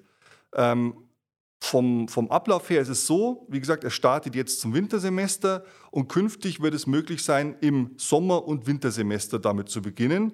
Ähm, 0.55 0.93
vom, 1.61 2.07
vom 2.07 2.31
Ablauf 2.31 2.69
her 2.69 2.81
ist 2.81 2.89
es 2.89 3.05
so, 3.05 3.45
wie 3.49 3.59
gesagt, 3.59 3.83
er 3.83 3.89
startet 3.89 4.33
jetzt 4.33 4.61
zum 4.61 4.73
Wintersemester 4.73 5.65
und 5.91 6.07
künftig 6.07 6.61
wird 6.61 6.73
es 6.73 6.87
möglich 6.87 7.23
sein, 7.23 7.57
im 7.59 7.91
Sommer- 7.97 8.47
und 8.47 8.65
Wintersemester 8.65 9.39
damit 9.39 9.69
zu 9.69 9.81
beginnen. 9.81 10.33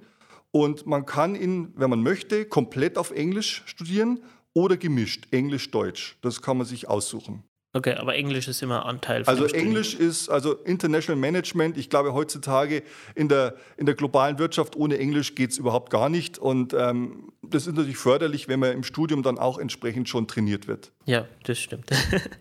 Und 0.52 0.86
man 0.86 1.06
kann 1.06 1.36
ihn, 1.36 1.74
wenn 1.76 1.90
man 1.90 2.02
möchte, 2.02 2.46
komplett 2.46 2.98
auf 2.98 3.12
Englisch 3.12 3.64
studieren 3.66 4.22
oder 4.56 4.78
gemischt, 4.78 5.28
Englisch-Deutsch. 5.32 6.18
Das 6.22 6.42
kann 6.42 6.58
man 6.58 6.66
sich 6.66 6.88
aussuchen. 6.88 7.44
Okay, 7.74 7.94
aber 7.96 8.16
Englisch 8.16 8.48
ist 8.48 8.64
immer 8.64 8.86
Anteil 8.86 9.26
von 9.26 9.34
Also 9.34 9.54
Englisch 9.54 9.96
ist, 9.96 10.30
also 10.30 10.54
International 10.54 11.20
Management, 11.20 11.78
ich 11.78 11.90
glaube 11.90 12.14
heutzutage 12.14 12.84
in 13.16 13.28
der, 13.28 13.56
in 13.76 13.86
der 13.86 13.96
globalen 13.96 14.40
Wirtschaft 14.40 14.78
ohne 14.78 14.98
Englisch 14.98 15.36
geht 15.36 15.52
es 15.52 15.58
überhaupt 15.58 15.90
gar 15.90 16.08
nicht. 16.08 16.38
Und 16.38 16.74
ähm, 16.74 17.34
das 17.42 17.68
ist 17.68 17.76
natürlich 17.76 17.98
förderlich, 17.98 18.48
wenn 18.48 18.62
man 18.62 18.72
im 18.72 18.84
Studium 18.84 19.24
dann 19.24 19.38
auch 19.38 19.60
entsprechend 19.60 20.08
schon 20.08 20.26
trainiert 20.26 20.70
wird. 20.70 20.94
Ja, 21.04 21.26
das 21.44 21.60
stimmt. 21.60 21.90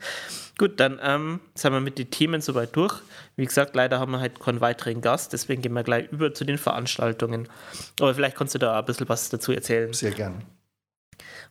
Gut, 0.59 0.79
dann 0.79 1.01
ähm, 1.03 1.41
sind 1.57 1.73
wir 1.73 1.81
mit 1.81 1.99
den 1.99 2.11
Themen 2.11 2.41
soweit 2.41 2.77
durch. 2.77 2.95
Wie 3.35 3.45
gesagt, 3.45 3.75
leider 3.75 3.99
haben 3.99 4.13
wir 4.13 4.21
halt 4.21 4.39
keinen 4.39 4.61
weiteren 4.61 5.01
Gast, 5.01 5.33
deswegen 5.33 5.63
gehen 5.63 5.73
wir 5.73 5.83
gleich 5.83 6.13
über 6.13 6.33
zu 6.33 6.45
den 6.45 6.59
Veranstaltungen. 6.59 7.49
Aber 7.99 8.15
vielleicht 8.15 8.37
kannst 8.37 8.55
du 8.55 8.61
da 8.61 8.79
ein 8.79 8.85
bisschen 8.85 9.09
was 9.09 9.31
dazu 9.31 9.51
erzählen. 9.51 9.93
Sehr 9.93 10.13
gern. 10.13 10.45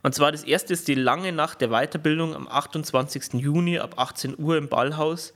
Und 0.02 0.14
zwar 0.14 0.32
das 0.32 0.44
erste 0.44 0.72
ist 0.72 0.88
die 0.88 0.94
lange 0.94 1.32
Nacht 1.32 1.60
der 1.60 1.68
Weiterbildung 1.68 2.34
am 2.34 2.48
28. 2.48 3.34
Juni 3.34 3.78
ab 3.78 3.98
18 3.98 4.38
Uhr 4.38 4.56
im 4.56 4.68
Ballhaus, 4.68 5.34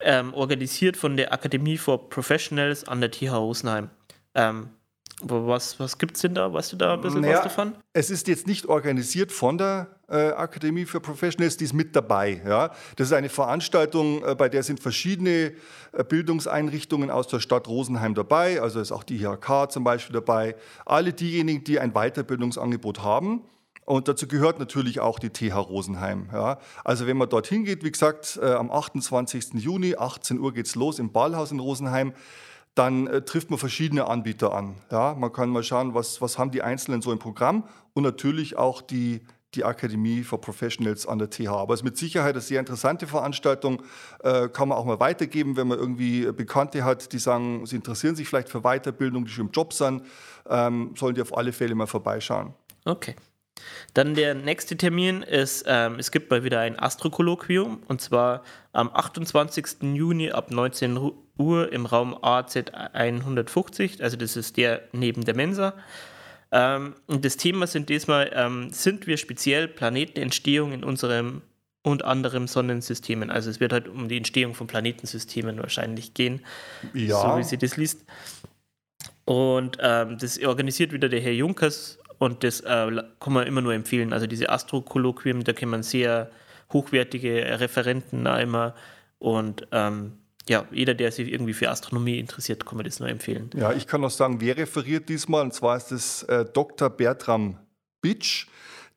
ähm, 0.00 0.34
organisiert 0.34 0.96
von 0.96 1.16
der 1.16 1.32
Akademie 1.32 1.78
for 1.78 2.08
Professionals 2.08 2.84
an 2.84 3.00
der 3.00 3.10
TH 3.10 3.32
Rosenheim. 3.32 3.90
Ähm, 4.34 4.70
was, 5.22 5.78
was 5.78 5.98
gibt 5.98 6.16
es 6.16 6.22
denn 6.22 6.34
da? 6.34 6.52
Weißt 6.52 6.72
du 6.72 6.76
da 6.76 6.94
ein 6.94 7.00
bisschen 7.00 7.20
naja, 7.20 7.36
was 7.36 7.44
davon? 7.44 7.74
Es 7.92 8.10
ist 8.10 8.26
jetzt 8.28 8.46
nicht 8.46 8.66
organisiert 8.66 9.30
von 9.30 9.58
der 9.58 9.88
äh, 10.08 10.32
Akademie 10.32 10.84
für 10.84 11.00
Professionals, 11.00 11.56
die 11.56 11.64
ist 11.64 11.72
mit 11.72 11.94
dabei. 11.94 12.42
Ja? 12.44 12.70
Das 12.96 13.08
ist 13.08 13.12
eine 13.12 13.28
Veranstaltung, 13.28 14.24
äh, 14.24 14.34
bei 14.34 14.48
der 14.48 14.62
sind 14.62 14.80
verschiedene 14.80 15.52
äh, 15.92 16.04
Bildungseinrichtungen 16.04 17.10
aus 17.10 17.28
der 17.28 17.40
Stadt 17.40 17.68
Rosenheim 17.68 18.14
dabei. 18.14 18.60
Also 18.60 18.80
ist 18.80 18.92
auch 18.92 19.04
die 19.04 19.22
IHK 19.22 19.70
zum 19.70 19.84
Beispiel 19.84 20.14
dabei. 20.14 20.56
Alle 20.84 21.12
diejenigen, 21.12 21.64
die 21.64 21.78
ein 21.78 21.92
Weiterbildungsangebot 21.92 23.02
haben. 23.02 23.42
Und 23.86 24.08
dazu 24.08 24.26
gehört 24.26 24.58
natürlich 24.58 25.00
auch 25.00 25.18
die 25.18 25.30
TH 25.30 25.54
Rosenheim. 25.56 26.28
Ja. 26.32 26.58
Also 26.84 27.06
wenn 27.06 27.18
man 27.18 27.28
dorthin 27.28 27.64
geht, 27.64 27.84
wie 27.84 27.92
gesagt, 27.92 28.38
äh, 28.42 28.52
am 28.52 28.70
28. 28.70 29.54
Juni, 29.54 29.94
18 29.96 30.40
Uhr 30.40 30.54
geht 30.54 30.66
es 30.66 30.74
los 30.74 30.98
im 30.98 31.12
Ballhaus 31.12 31.52
in 31.52 31.60
Rosenheim, 31.60 32.14
dann 32.74 33.06
äh, 33.06 33.22
trifft 33.22 33.50
man 33.50 33.58
verschiedene 33.58 34.06
Anbieter 34.06 34.52
an. 34.52 34.76
Ja. 34.90 35.14
Man 35.14 35.32
kann 35.32 35.50
mal 35.50 35.62
schauen, 35.62 35.94
was, 35.94 36.20
was 36.20 36.38
haben 36.38 36.50
die 36.50 36.62
Einzelnen 36.62 37.02
so 37.02 37.12
im 37.12 37.18
Programm 37.18 37.68
und 37.92 38.02
natürlich 38.02 38.56
auch 38.56 38.82
die, 38.82 39.22
die 39.54 39.64
Akademie 39.64 40.22
for 40.22 40.40
Professionals 40.40 41.06
an 41.06 41.18
der 41.18 41.30
TH. 41.30 41.48
Aber 41.48 41.74
es 41.74 41.80
ist 41.80 41.84
mit 41.84 41.96
Sicherheit 41.96 42.34
eine 42.34 42.40
sehr 42.40 42.58
interessante 42.58 43.06
Veranstaltung, 43.06 43.82
äh, 44.22 44.48
kann 44.48 44.68
man 44.68 44.78
auch 44.78 44.84
mal 44.84 44.98
weitergeben, 44.98 45.56
wenn 45.56 45.68
man 45.68 45.78
irgendwie 45.78 46.30
Bekannte 46.32 46.84
hat, 46.84 47.12
die 47.12 47.18
sagen, 47.18 47.64
sie 47.66 47.76
interessieren 47.76 48.16
sich 48.16 48.28
vielleicht 48.28 48.48
für 48.48 48.62
Weiterbildung, 48.62 49.24
die 49.24 49.30
schon 49.30 49.46
im 49.46 49.52
Job 49.52 49.72
sind, 49.72 50.02
ähm, 50.48 50.94
sollen 50.96 51.14
die 51.14 51.22
auf 51.22 51.36
alle 51.36 51.52
Fälle 51.52 51.74
mal 51.74 51.86
vorbeischauen. 51.86 52.54
Okay. 52.84 53.14
Dann 53.94 54.16
der 54.16 54.34
nächste 54.34 54.76
Termin 54.76 55.22
ist, 55.22 55.64
ähm, 55.68 56.00
es 56.00 56.10
gibt 56.10 56.28
mal 56.28 56.42
wieder 56.42 56.58
ein 56.58 56.76
Astrokolloquium 56.76 57.82
und 57.86 58.00
zwar 58.00 58.42
am 58.72 58.90
28. 58.92 59.94
Juni 59.94 60.32
ab 60.32 60.50
19 60.50 60.96
Uhr 60.96 61.14
im 61.36 61.86
Raum 61.86 62.16
AZ 62.22 62.56
150, 62.72 64.02
also 64.02 64.16
das 64.16 64.36
ist 64.36 64.56
der 64.56 64.82
neben 64.92 65.24
der 65.24 65.34
Mensa. 65.34 65.74
Ähm, 66.52 66.94
und 67.06 67.24
das 67.24 67.36
Thema 67.36 67.66
sind 67.66 67.88
diesmal, 67.88 68.30
ähm, 68.32 68.70
sind 68.70 69.06
wir 69.06 69.16
speziell 69.16 69.66
Planetenentstehung 69.66 70.72
in 70.72 70.84
unserem 70.84 71.42
und 71.82 72.04
anderen 72.04 72.46
Sonnensystemen. 72.46 73.30
Also 73.30 73.50
es 73.50 73.60
wird 73.60 73.72
halt 73.72 73.88
um 73.88 74.08
die 74.08 74.16
Entstehung 74.16 74.54
von 74.54 74.66
Planetensystemen 74.66 75.58
wahrscheinlich 75.58 76.14
gehen, 76.14 76.40
ja. 76.94 77.20
so 77.20 77.38
wie 77.38 77.42
sie 77.42 77.58
das 77.58 77.76
liest. 77.76 78.04
Und 79.24 79.78
ähm, 79.80 80.16
das 80.18 80.38
organisiert 80.42 80.92
wieder 80.92 81.08
der 81.08 81.20
Herr 81.20 81.32
Junkers 81.32 81.98
und 82.18 82.44
das 82.44 82.60
äh, 82.60 83.02
kann 83.20 83.32
man 83.32 83.46
immer 83.46 83.60
nur 83.60 83.74
empfehlen. 83.74 84.12
Also 84.12 84.26
diese 84.26 84.48
Astrokolloquien, 84.48 85.44
da 85.44 85.52
kann 85.52 85.68
man 85.68 85.82
sehr 85.82 86.30
hochwertige 86.72 87.60
Referenten 87.60 88.26
immer. 88.26 88.74
Und 89.18 89.66
ähm, 89.72 90.18
ja, 90.48 90.66
jeder, 90.70 90.94
der 90.94 91.10
sich 91.10 91.32
irgendwie 91.32 91.54
für 91.54 91.70
Astronomie 91.70 92.18
interessiert, 92.18 92.66
kann 92.66 92.76
man 92.76 92.84
das 92.84 93.00
nur 93.00 93.08
empfehlen. 93.08 93.50
Ja, 93.54 93.72
ich 93.72 93.86
kann 93.86 94.00
noch 94.00 94.10
sagen, 94.10 94.40
wer 94.40 94.56
referiert 94.56 95.08
diesmal? 95.08 95.42
Und 95.42 95.54
zwar 95.54 95.76
ist 95.76 95.92
es 95.92 96.22
äh, 96.24 96.44
Dr. 96.44 96.90
Bertram 96.90 97.58
Bitsch. 98.02 98.46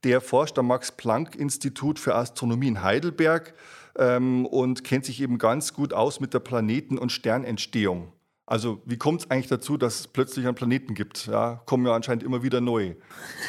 Der 0.04 0.22
forscht 0.22 0.60
am 0.60 0.68
Max-Planck-Institut 0.68 2.00
für 2.00 2.14
Astronomie 2.16 2.68
in 2.68 2.84
Heidelberg 2.84 3.54
ähm, 3.98 4.46
und 4.46 4.84
kennt 4.84 5.06
sich 5.06 5.22
eben 5.22 5.38
ganz 5.38 5.74
gut 5.74 5.94
aus 5.94 6.20
mit 6.20 6.34
der 6.34 6.40
Planeten- 6.40 6.98
und 6.98 7.12
Sternentstehung. 7.12 8.12
Also 8.46 8.82
wie 8.86 8.98
kommt 8.98 9.22
es 9.22 9.32
eigentlich 9.32 9.48
dazu, 9.48 9.76
dass 9.76 10.00
es 10.02 10.08
plötzlich 10.08 10.46
einen 10.46 10.56
Planeten 10.56 10.94
gibt? 10.94 11.26
Ja, 11.28 11.62
kommen 11.66 11.86
ja 11.86 11.96
anscheinend 11.96 12.24
immer 12.24 12.44
wieder 12.44 12.62
neu. 12.62 12.96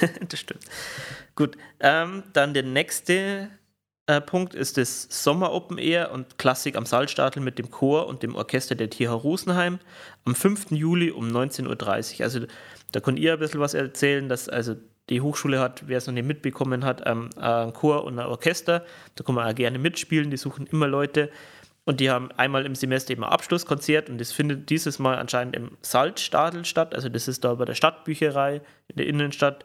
das 0.29 0.41
stimmt. 0.41 0.65
Gut, 1.37 1.57
ähm, 1.81 2.25
dann 2.33 2.55
der 2.55 2.65
nächste 2.65 3.51
Punkt 4.21 4.55
ist 4.55 4.79
das 4.79 5.07
Sommer 5.11 5.53
Open 5.53 5.77
Air 5.77 6.13
und 6.13 6.39
Klassik 6.39 6.77
am 6.77 6.87
Salzstadel 6.87 7.43
mit 7.43 7.59
dem 7.59 7.71
Chor 7.71 8.07
und 8.07 8.23
dem 8.23 8.35
Orchester 8.35 8.75
der 8.75 8.89
TH 8.89 9.11
Rosenheim 9.11 9.79
am 10.25 10.35
5. 10.35 10.71
Juli 10.71 11.11
um 11.11 11.29
19.30 11.29 12.19
Uhr. 12.19 12.25
Also 12.25 12.41
da 12.93 13.01
könnt 13.01 13.19
ihr 13.19 13.35
ein 13.35 13.39
bisschen 13.39 13.61
was 13.61 13.75
erzählen, 13.75 14.29
dass 14.29 14.49
also 14.49 14.77
die 15.11 15.21
Hochschule 15.21 15.61
hat, 15.61 15.89
wer 15.89 15.99
es 15.99 16.07
noch 16.07 16.15
nicht 16.15 16.27
mitbekommen 16.27 16.85
hat, 16.85 17.03
ähm, 17.05 17.29
ein 17.37 17.73
Chor 17.75 18.05
und 18.05 18.19
ein 18.19 18.27
Orchester. 18.27 18.85
Da 19.15 19.25
kann 19.25 19.35
man 19.35 19.47
auch 19.47 19.55
gerne 19.55 19.79
mitspielen, 19.79 20.31
die 20.31 20.37
suchen 20.39 20.67
immer 20.67 20.87
Leute. 20.87 21.31
Und 21.85 22.01
die 22.01 22.11
haben 22.11 22.31
einmal 22.33 22.67
im 22.67 22.75
Semester 22.75 23.13
eben 23.13 23.25
ein 23.25 23.31
Abschlusskonzert 23.31 24.11
und 24.11 24.21
das 24.21 24.33
findet 24.33 24.69
dieses 24.69 24.99
Mal 24.99 25.17
anscheinend 25.17 25.57
im 25.57 25.79
Salzstadel 25.81 26.67
statt. 26.67 26.95
Also 26.95 27.09
das 27.09 27.29
ist 27.29 27.45
da 27.45 27.55
bei 27.55 27.65
der 27.65 27.75
Stadtbücherei 27.75 28.61
in 28.89 28.97
der 28.97 29.07
Innenstadt. 29.07 29.65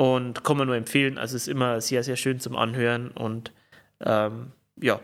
Und 0.00 0.44
kann 0.44 0.56
man 0.56 0.66
nur 0.66 0.76
empfehlen. 0.76 1.18
Also 1.18 1.36
es 1.36 1.42
ist 1.42 1.48
immer 1.48 1.82
sehr, 1.82 2.02
sehr 2.02 2.16
schön 2.16 2.40
zum 2.40 2.56
Anhören 2.56 3.10
und 3.10 3.52
ähm, 4.00 4.52
ja, 4.80 4.98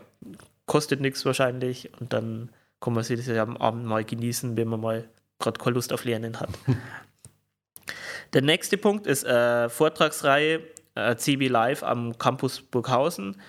kostet 0.65 1.01
nichts 1.01 1.23
wahrscheinlich. 1.23 1.91
Und 1.99 2.13
dann 2.13 2.49
kann 2.81 2.93
man 2.93 3.03
sich 3.03 3.15
das 3.15 3.27
ja 3.27 3.43
am 3.43 3.57
Abend 3.57 3.85
mal 3.85 4.03
genießen, 4.03 4.57
wenn 4.57 4.67
man 4.67 4.81
mal 4.81 5.07
gerade 5.37 5.59
keine 5.59 5.75
Lust 5.75 5.93
auf 5.93 6.03
Lernen 6.03 6.39
hat. 6.39 6.49
der 8.33 8.41
nächste 8.41 8.75
Punkt 8.75 9.05
ist 9.05 9.23
äh, 9.23 9.69
Vortragsreihe 9.69 10.61
äh, 10.95 11.15
CB 11.15 11.47
Live 11.47 11.83
am 11.83 12.17
Campus 12.17 12.59
Burghausen. 12.59 13.39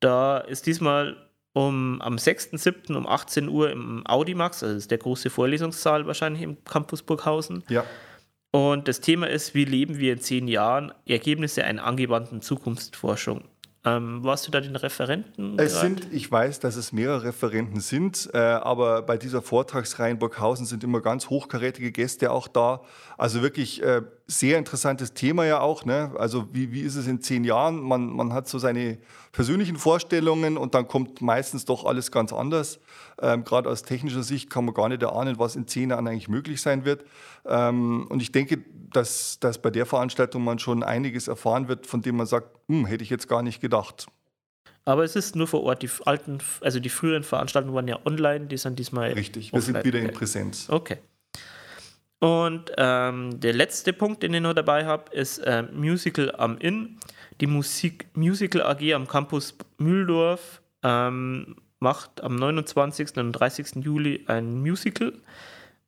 Da 0.00 0.38
ist 0.38 0.64
diesmal 0.64 1.18
um, 1.52 2.00
am 2.00 2.16
6.7. 2.16 2.96
um 2.96 3.06
18 3.06 3.50
Uhr 3.50 3.70
im 3.70 4.06
Audimax, 4.06 4.62
also 4.62 4.74
das 4.74 4.84
ist 4.84 4.90
der 4.90 4.96
große 4.96 5.28
Vorlesungssaal 5.28 6.06
wahrscheinlich 6.06 6.40
im 6.40 6.64
Campus 6.64 7.02
Burghausen. 7.02 7.62
Ja. 7.68 7.84
Und 8.50 8.88
das 8.88 9.00
Thema 9.00 9.28
ist, 9.28 9.54
wie 9.54 9.64
leben 9.64 9.98
wir 9.98 10.14
in 10.14 10.20
zehn 10.20 10.48
Jahren? 10.48 10.92
Ergebnisse 11.06 11.64
einer 11.64 11.84
angewandten 11.84 12.40
Zukunftsforschung. 12.40 13.44
Ähm, 13.84 14.24
warst 14.24 14.46
du 14.46 14.50
da 14.50 14.60
den 14.60 14.74
Referenten? 14.74 15.58
Es 15.58 15.80
sind, 15.80 16.12
ich 16.12 16.30
weiß, 16.30 16.58
dass 16.60 16.76
es 16.76 16.92
mehrere 16.92 17.24
Referenten 17.24 17.80
sind, 17.80 18.28
äh, 18.34 18.38
aber 18.38 19.02
bei 19.02 19.16
dieser 19.16 19.40
Vortragsreihe 19.40 20.10
in 20.12 20.18
Burghausen 20.18 20.66
sind 20.66 20.82
immer 20.82 21.00
ganz 21.00 21.30
hochkarätige 21.30 21.92
Gäste 21.92 22.32
auch 22.32 22.48
da. 22.48 22.82
Also 23.16 23.40
wirklich 23.42 23.82
äh, 23.82 24.02
sehr 24.30 24.58
interessantes 24.58 25.14
Thema 25.14 25.46
ja 25.46 25.60
auch. 25.60 25.86
Ne? 25.86 26.12
Also 26.18 26.48
wie, 26.52 26.70
wie 26.70 26.82
ist 26.82 26.96
es 26.96 27.06
in 27.06 27.22
zehn 27.22 27.44
Jahren? 27.44 27.80
Man, 27.80 28.14
man 28.14 28.34
hat 28.34 28.46
so 28.46 28.58
seine 28.58 28.98
persönlichen 29.32 29.76
Vorstellungen 29.76 30.58
und 30.58 30.74
dann 30.74 30.86
kommt 30.86 31.22
meistens 31.22 31.64
doch 31.64 31.86
alles 31.86 32.12
ganz 32.12 32.32
anders. 32.34 32.78
Ähm, 33.20 33.44
Gerade 33.44 33.70
aus 33.70 33.82
technischer 33.82 34.22
Sicht 34.22 34.50
kann 34.50 34.66
man 34.66 34.74
gar 34.74 34.90
nicht 34.90 35.02
erahnen, 35.02 35.38
was 35.38 35.56
in 35.56 35.66
zehn 35.66 35.90
Jahren 35.90 36.06
eigentlich 36.06 36.28
möglich 36.28 36.60
sein 36.60 36.84
wird. 36.84 37.06
Ähm, 37.46 38.06
und 38.10 38.20
ich 38.20 38.30
denke, 38.30 38.58
dass, 38.92 39.40
dass 39.40 39.62
bei 39.62 39.70
der 39.70 39.86
Veranstaltung 39.86 40.44
man 40.44 40.58
schon 40.58 40.82
einiges 40.82 41.26
erfahren 41.26 41.68
wird, 41.68 41.86
von 41.86 42.02
dem 42.02 42.16
man 42.16 42.26
sagt, 42.26 42.54
hm, 42.68 42.84
hätte 42.84 43.02
ich 43.02 43.10
jetzt 43.10 43.28
gar 43.28 43.42
nicht 43.42 43.62
gedacht. 43.62 44.08
Aber 44.84 45.04
es 45.04 45.16
ist 45.16 45.36
nur 45.36 45.46
vor 45.46 45.62
Ort. 45.62 45.82
Die 45.82 45.90
alten, 46.04 46.38
also 46.60 46.80
die 46.80 46.88
früheren 46.90 47.22
Veranstaltungen 47.22 47.74
waren 47.74 47.88
ja 47.88 47.98
online, 48.04 48.46
die 48.46 48.58
sind 48.58 48.78
diesmal. 48.78 49.12
Richtig, 49.12 49.52
wir 49.54 49.60
sind 49.62 49.84
wieder 49.84 49.98
in 49.98 50.12
Präsenz. 50.12 50.68
Okay. 50.68 50.98
Und 52.20 52.72
ähm, 52.76 53.38
der 53.40 53.52
letzte 53.52 53.92
Punkt, 53.92 54.22
den 54.22 54.34
ich 54.34 54.40
noch 54.40 54.54
dabei 54.54 54.86
habe, 54.86 55.12
ist 55.12 55.38
äh, 55.38 55.62
Musical 55.72 56.34
am 56.36 56.58
Inn. 56.58 56.98
Die 57.40 57.46
Musik 57.46 58.06
Musical 58.14 58.62
AG 58.62 58.92
am 58.92 59.06
Campus 59.06 59.56
Mühldorf 59.78 60.60
ähm, 60.82 61.56
macht 61.78 62.22
am 62.22 62.34
29. 62.34 63.16
und 63.18 63.32
30. 63.32 63.84
Juli 63.84 64.24
ein 64.26 64.60
Musical 64.60 65.12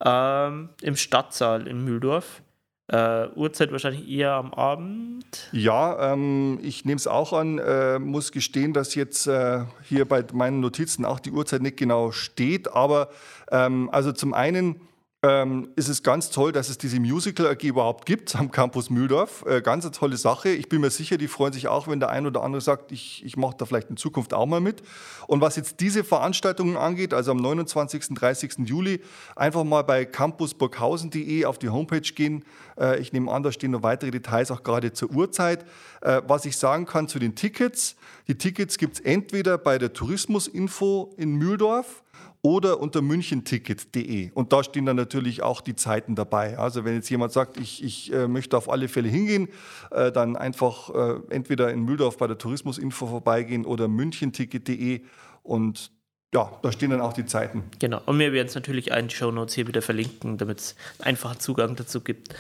ähm, 0.05 0.69
im 0.83 0.97
Stadtsaal 0.97 1.67
in 1.67 1.85
Mühldorf. 1.85 2.43
Äh, 2.87 3.29
Uhrzeit 3.37 3.71
wahrscheinlich 3.71 4.09
eher 4.09 4.33
am 4.33 4.53
Abend. 4.53 5.49
Ja, 5.53 6.13
ähm, 6.13 6.59
ich 6.61 6.85
nehme 6.85 6.97
es 6.97 7.07
auch 7.07 7.33
an, 7.33 7.59
äh, 7.59 8.01
muss 8.01 8.33
gestehen, 8.33 8.73
dass 8.73 8.97
jetzt 8.97 9.29
äh, 9.29 9.65
hier 9.85 10.07
bei 10.07 10.25
meinen 10.33 10.59
Notizen 10.59 11.05
auch 11.05 11.21
die 11.21 11.31
Uhrzeit 11.31 11.63
nicht 11.63 11.77
genau 11.77 12.11
steht. 12.11 12.73
Aber 12.73 13.11
ähm, 13.53 13.89
also 13.93 14.11
zum 14.11 14.35
einen 14.35 14.81
ähm, 15.23 15.69
ist 15.77 15.89
es 15.89 16.03
ganz 16.03 16.31
toll, 16.31 16.51
dass 16.51 16.71
es 16.71 16.79
diese 16.79 16.99
Musical 16.99 17.47
AG 17.47 17.63
überhaupt 17.63 18.07
gibt 18.07 18.35
am 18.37 18.51
Campus 18.51 18.89
Mühldorf. 18.89 19.45
Äh, 19.47 19.61
ganz 19.61 19.85
eine 19.85 19.93
tolle 19.93 20.17
Sache. 20.17 20.49
Ich 20.49 20.71
bin 20.71 20.81
mir 20.81 20.89
sicher, 20.91 21.19
die 21.19 21.29
freuen 21.29 21.53
sich 21.53 21.69
auch, 21.69 21.89
wenn 21.89 22.01
der 22.01 22.09
ein 22.09 22.27
oder 22.27 22.43
andere 22.43 22.63
sagt, 22.63 22.91
ich, 22.91 23.23
ich 23.25 23.37
mache 23.37 23.55
da 23.59 23.67
vielleicht 23.67 23.91
in 23.91 23.99
Zukunft 23.99 24.33
auch 24.33 24.47
mal 24.47 24.63
mit. 24.63 24.83
Und 25.27 25.43
was 25.43 25.57
jetzt 25.57 25.81
diese 25.81 26.05
Veranstaltungen 26.05 26.79
angeht, 26.79 27.13
also 27.13 27.33
am 27.33 27.37
29. 27.37 28.15
30. 28.15 28.61
Juli, 28.65 29.03
einfach 29.37 29.65
mal 29.65 29.83
bei 29.83 30.07
campusburghausen.de 30.07 31.45
auf 31.45 31.59
die 31.59 31.69
Homepage 31.69 32.01
gehen. 32.01 32.43
Äh, 32.79 32.99
ich 33.01 33.13
nehme 33.13 33.31
an, 33.31 33.43
da 33.43 33.53
stehen 33.53 33.73
noch 33.73 33.83
weitere 33.83 34.11
Details, 34.11 34.51
auch 34.51 34.63
gerade 34.63 34.95
zur 34.95 35.11
Uhrzeit. 35.11 35.67
Äh, 36.01 36.23
was 36.27 36.47
ich 36.47 36.57
sagen 36.57 36.87
kann 36.87 37.09
zu 37.09 37.19
den 37.19 37.35
Tickets, 37.35 37.95
die 38.27 38.39
Tickets 38.39 38.79
gibt 38.79 38.95
es 38.95 39.01
entweder 39.01 39.59
bei 39.59 39.77
der 39.77 39.93
Tourismusinfo 39.93 41.13
in 41.19 41.35
Mühldorf, 41.35 42.03
oder 42.43 42.81
unter 42.81 43.03
münchenticket.de. 43.03 44.31
Und 44.33 44.53
da 44.53 44.65
stehen 44.65 44.87
dann 44.87 44.97
natürlich 44.97 45.43
auch 45.43 45.61
die 45.61 45.77
Zeiten 45.77 46.15
dabei. 46.15 46.59
Also 46.59 46.85
wenn 46.85 46.95
jetzt 46.95 47.11
jemand 47.11 47.33
sagt, 47.33 47.59
ich, 47.59 47.85
ich 47.85 48.13
äh, 48.13 48.29
möchte 48.29 48.57
auf 48.57 48.71
alle 48.71 48.89
Fälle 48.89 49.09
hingehen, 49.09 49.49
äh, 49.91 50.11
dann 50.11 50.37
einfach 50.37 50.91
äh, 50.95 51.21
entweder 51.31 51.71
in 51.71 51.85
Mühldorf 51.85 52.17
bei 52.17 52.27
der 52.27 52.39
Tourismusinfo 52.39 53.07
vorbeigehen 53.07 53.67
oder 53.67 53.89
münchenticket.de 53.89 55.03
und 55.43 55.93
ja, 56.33 56.59
da 56.63 56.71
stehen 56.71 56.91
dann 56.91 57.01
auch 57.01 57.13
die 57.13 57.27
Zeiten. 57.27 57.65
Genau. 57.81 58.01
Und 58.07 58.19
wir 58.19 58.33
werden 58.33 58.47
es 58.47 58.55
natürlich 58.55 58.93
in 58.93 59.09
die 59.09 59.15
Show 59.15 59.33
Notes 59.33 59.55
hier 59.55 59.67
wieder 59.67 59.83
verlinken, 59.83 60.39
damit 60.39 60.61
es 60.61 60.77
einfachen 61.01 61.41
Zugang 61.41 61.75
dazu 61.75 62.01
gibt. 62.01 62.35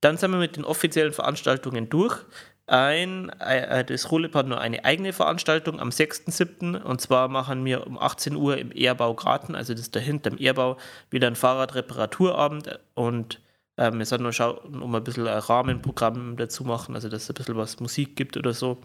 Dann 0.00 0.16
sind 0.16 0.30
wir 0.30 0.38
mit 0.38 0.56
den 0.56 0.64
offiziellen 0.64 1.12
Veranstaltungen 1.12 1.88
durch 1.90 2.16
ein, 2.70 3.30
äh, 3.40 3.84
das 3.84 4.12
Roleb 4.12 4.34
hat 4.36 4.46
nur 4.46 4.60
eine 4.60 4.84
eigene 4.84 5.12
Veranstaltung 5.12 5.80
am 5.80 5.88
6.7. 5.88 6.80
Und 6.80 7.00
zwar 7.00 7.26
machen 7.26 7.64
wir 7.64 7.84
um 7.84 7.98
18 7.98 8.36
Uhr 8.36 8.58
im 8.58 8.70
Ehrbau 8.70 9.14
Graten, 9.14 9.56
also 9.56 9.74
das 9.74 9.90
dahinter 9.90 10.30
im 10.30 10.38
Ehrbau, 10.38 10.76
wieder 11.10 11.26
ein 11.26 11.34
Fahrradreparaturabend. 11.34 12.78
Und 12.94 13.40
ähm, 13.76 13.98
wir 13.98 14.06
sollten 14.06 14.22
nur 14.22 14.32
schauen, 14.32 14.82
um 14.82 14.94
ein 14.94 15.02
bisschen 15.02 15.26
ein 15.26 15.38
Rahmenprogramm 15.38 16.36
dazu 16.36 16.62
machen, 16.62 16.94
also 16.94 17.08
dass 17.08 17.24
es 17.24 17.30
ein 17.30 17.34
bisschen 17.34 17.56
was 17.56 17.80
Musik 17.80 18.14
gibt 18.14 18.36
oder 18.36 18.52
so. 18.52 18.78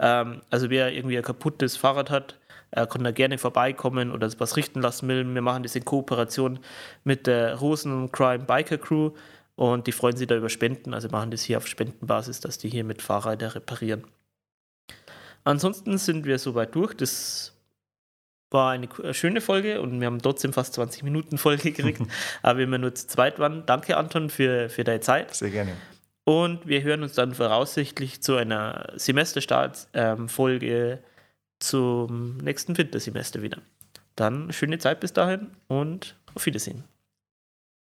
Ähm, 0.00 0.40
also 0.50 0.68
wer 0.68 0.92
irgendwie 0.92 1.16
ein 1.16 1.22
kaputtes 1.22 1.76
Fahrrad 1.76 2.10
hat, 2.10 2.36
äh, 2.72 2.84
kann 2.86 3.04
da 3.04 3.12
gerne 3.12 3.38
vorbeikommen 3.38 4.10
oder 4.10 4.28
was 4.38 4.56
richten 4.56 4.80
lassen 4.80 5.06
will. 5.06 5.24
Wir 5.32 5.42
machen 5.42 5.62
das 5.62 5.76
in 5.76 5.84
Kooperation 5.84 6.58
mit 7.04 7.28
der 7.28 7.54
Rosen 7.56 8.10
Crime 8.10 8.44
Biker 8.44 8.78
Crew. 8.78 9.12
Und 9.60 9.86
die 9.86 9.92
freuen 9.92 10.16
sich 10.16 10.26
da 10.26 10.36
über 10.36 10.48
Spenden, 10.48 10.94
also 10.94 11.10
machen 11.10 11.30
das 11.30 11.42
hier 11.42 11.58
auf 11.58 11.66
Spendenbasis, 11.66 12.40
dass 12.40 12.56
die 12.56 12.70
hier 12.70 12.82
mit 12.82 13.02
Fahrräder 13.02 13.54
reparieren. 13.54 14.04
Ansonsten 15.44 15.98
sind 15.98 16.24
wir 16.24 16.38
soweit 16.38 16.74
durch. 16.74 16.94
Das 16.94 17.52
war 18.48 18.70
eine 18.70 18.88
schöne 19.12 19.42
Folge 19.42 19.82
und 19.82 20.00
wir 20.00 20.06
haben 20.06 20.22
trotzdem 20.22 20.54
fast 20.54 20.72
20 20.72 21.02
Minuten 21.02 21.36
Folge 21.36 21.72
gekriegt, 21.72 22.00
aber 22.42 22.60
wir 22.60 22.78
nur 22.78 22.94
zu 22.94 23.06
zweit 23.06 23.38
waren. 23.38 23.66
Danke, 23.66 23.98
Anton, 23.98 24.30
für, 24.30 24.70
für 24.70 24.82
deine 24.82 25.00
Zeit. 25.00 25.34
Sehr 25.34 25.50
gerne. 25.50 25.76
Und 26.24 26.66
wir 26.66 26.82
hören 26.82 27.02
uns 27.02 27.12
dann 27.12 27.34
voraussichtlich 27.34 28.22
zu 28.22 28.36
einer 28.36 28.90
Semesterstart-Folge 28.96 30.92
ähm, 30.92 30.98
zum 31.58 32.38
nächsten 32.38 32.78
Wintersemester 32.78 33.42
wieder. 33.42 33.58
Dann 34.16 34.54
schöne 34.54 34.78
Zeit 34.78 35.00
bis 35.00 35.12
dahin 35.12 35.48
und 35.68 36.16
auf 36.34 36.46
Wiedersehen. 36.46 36.84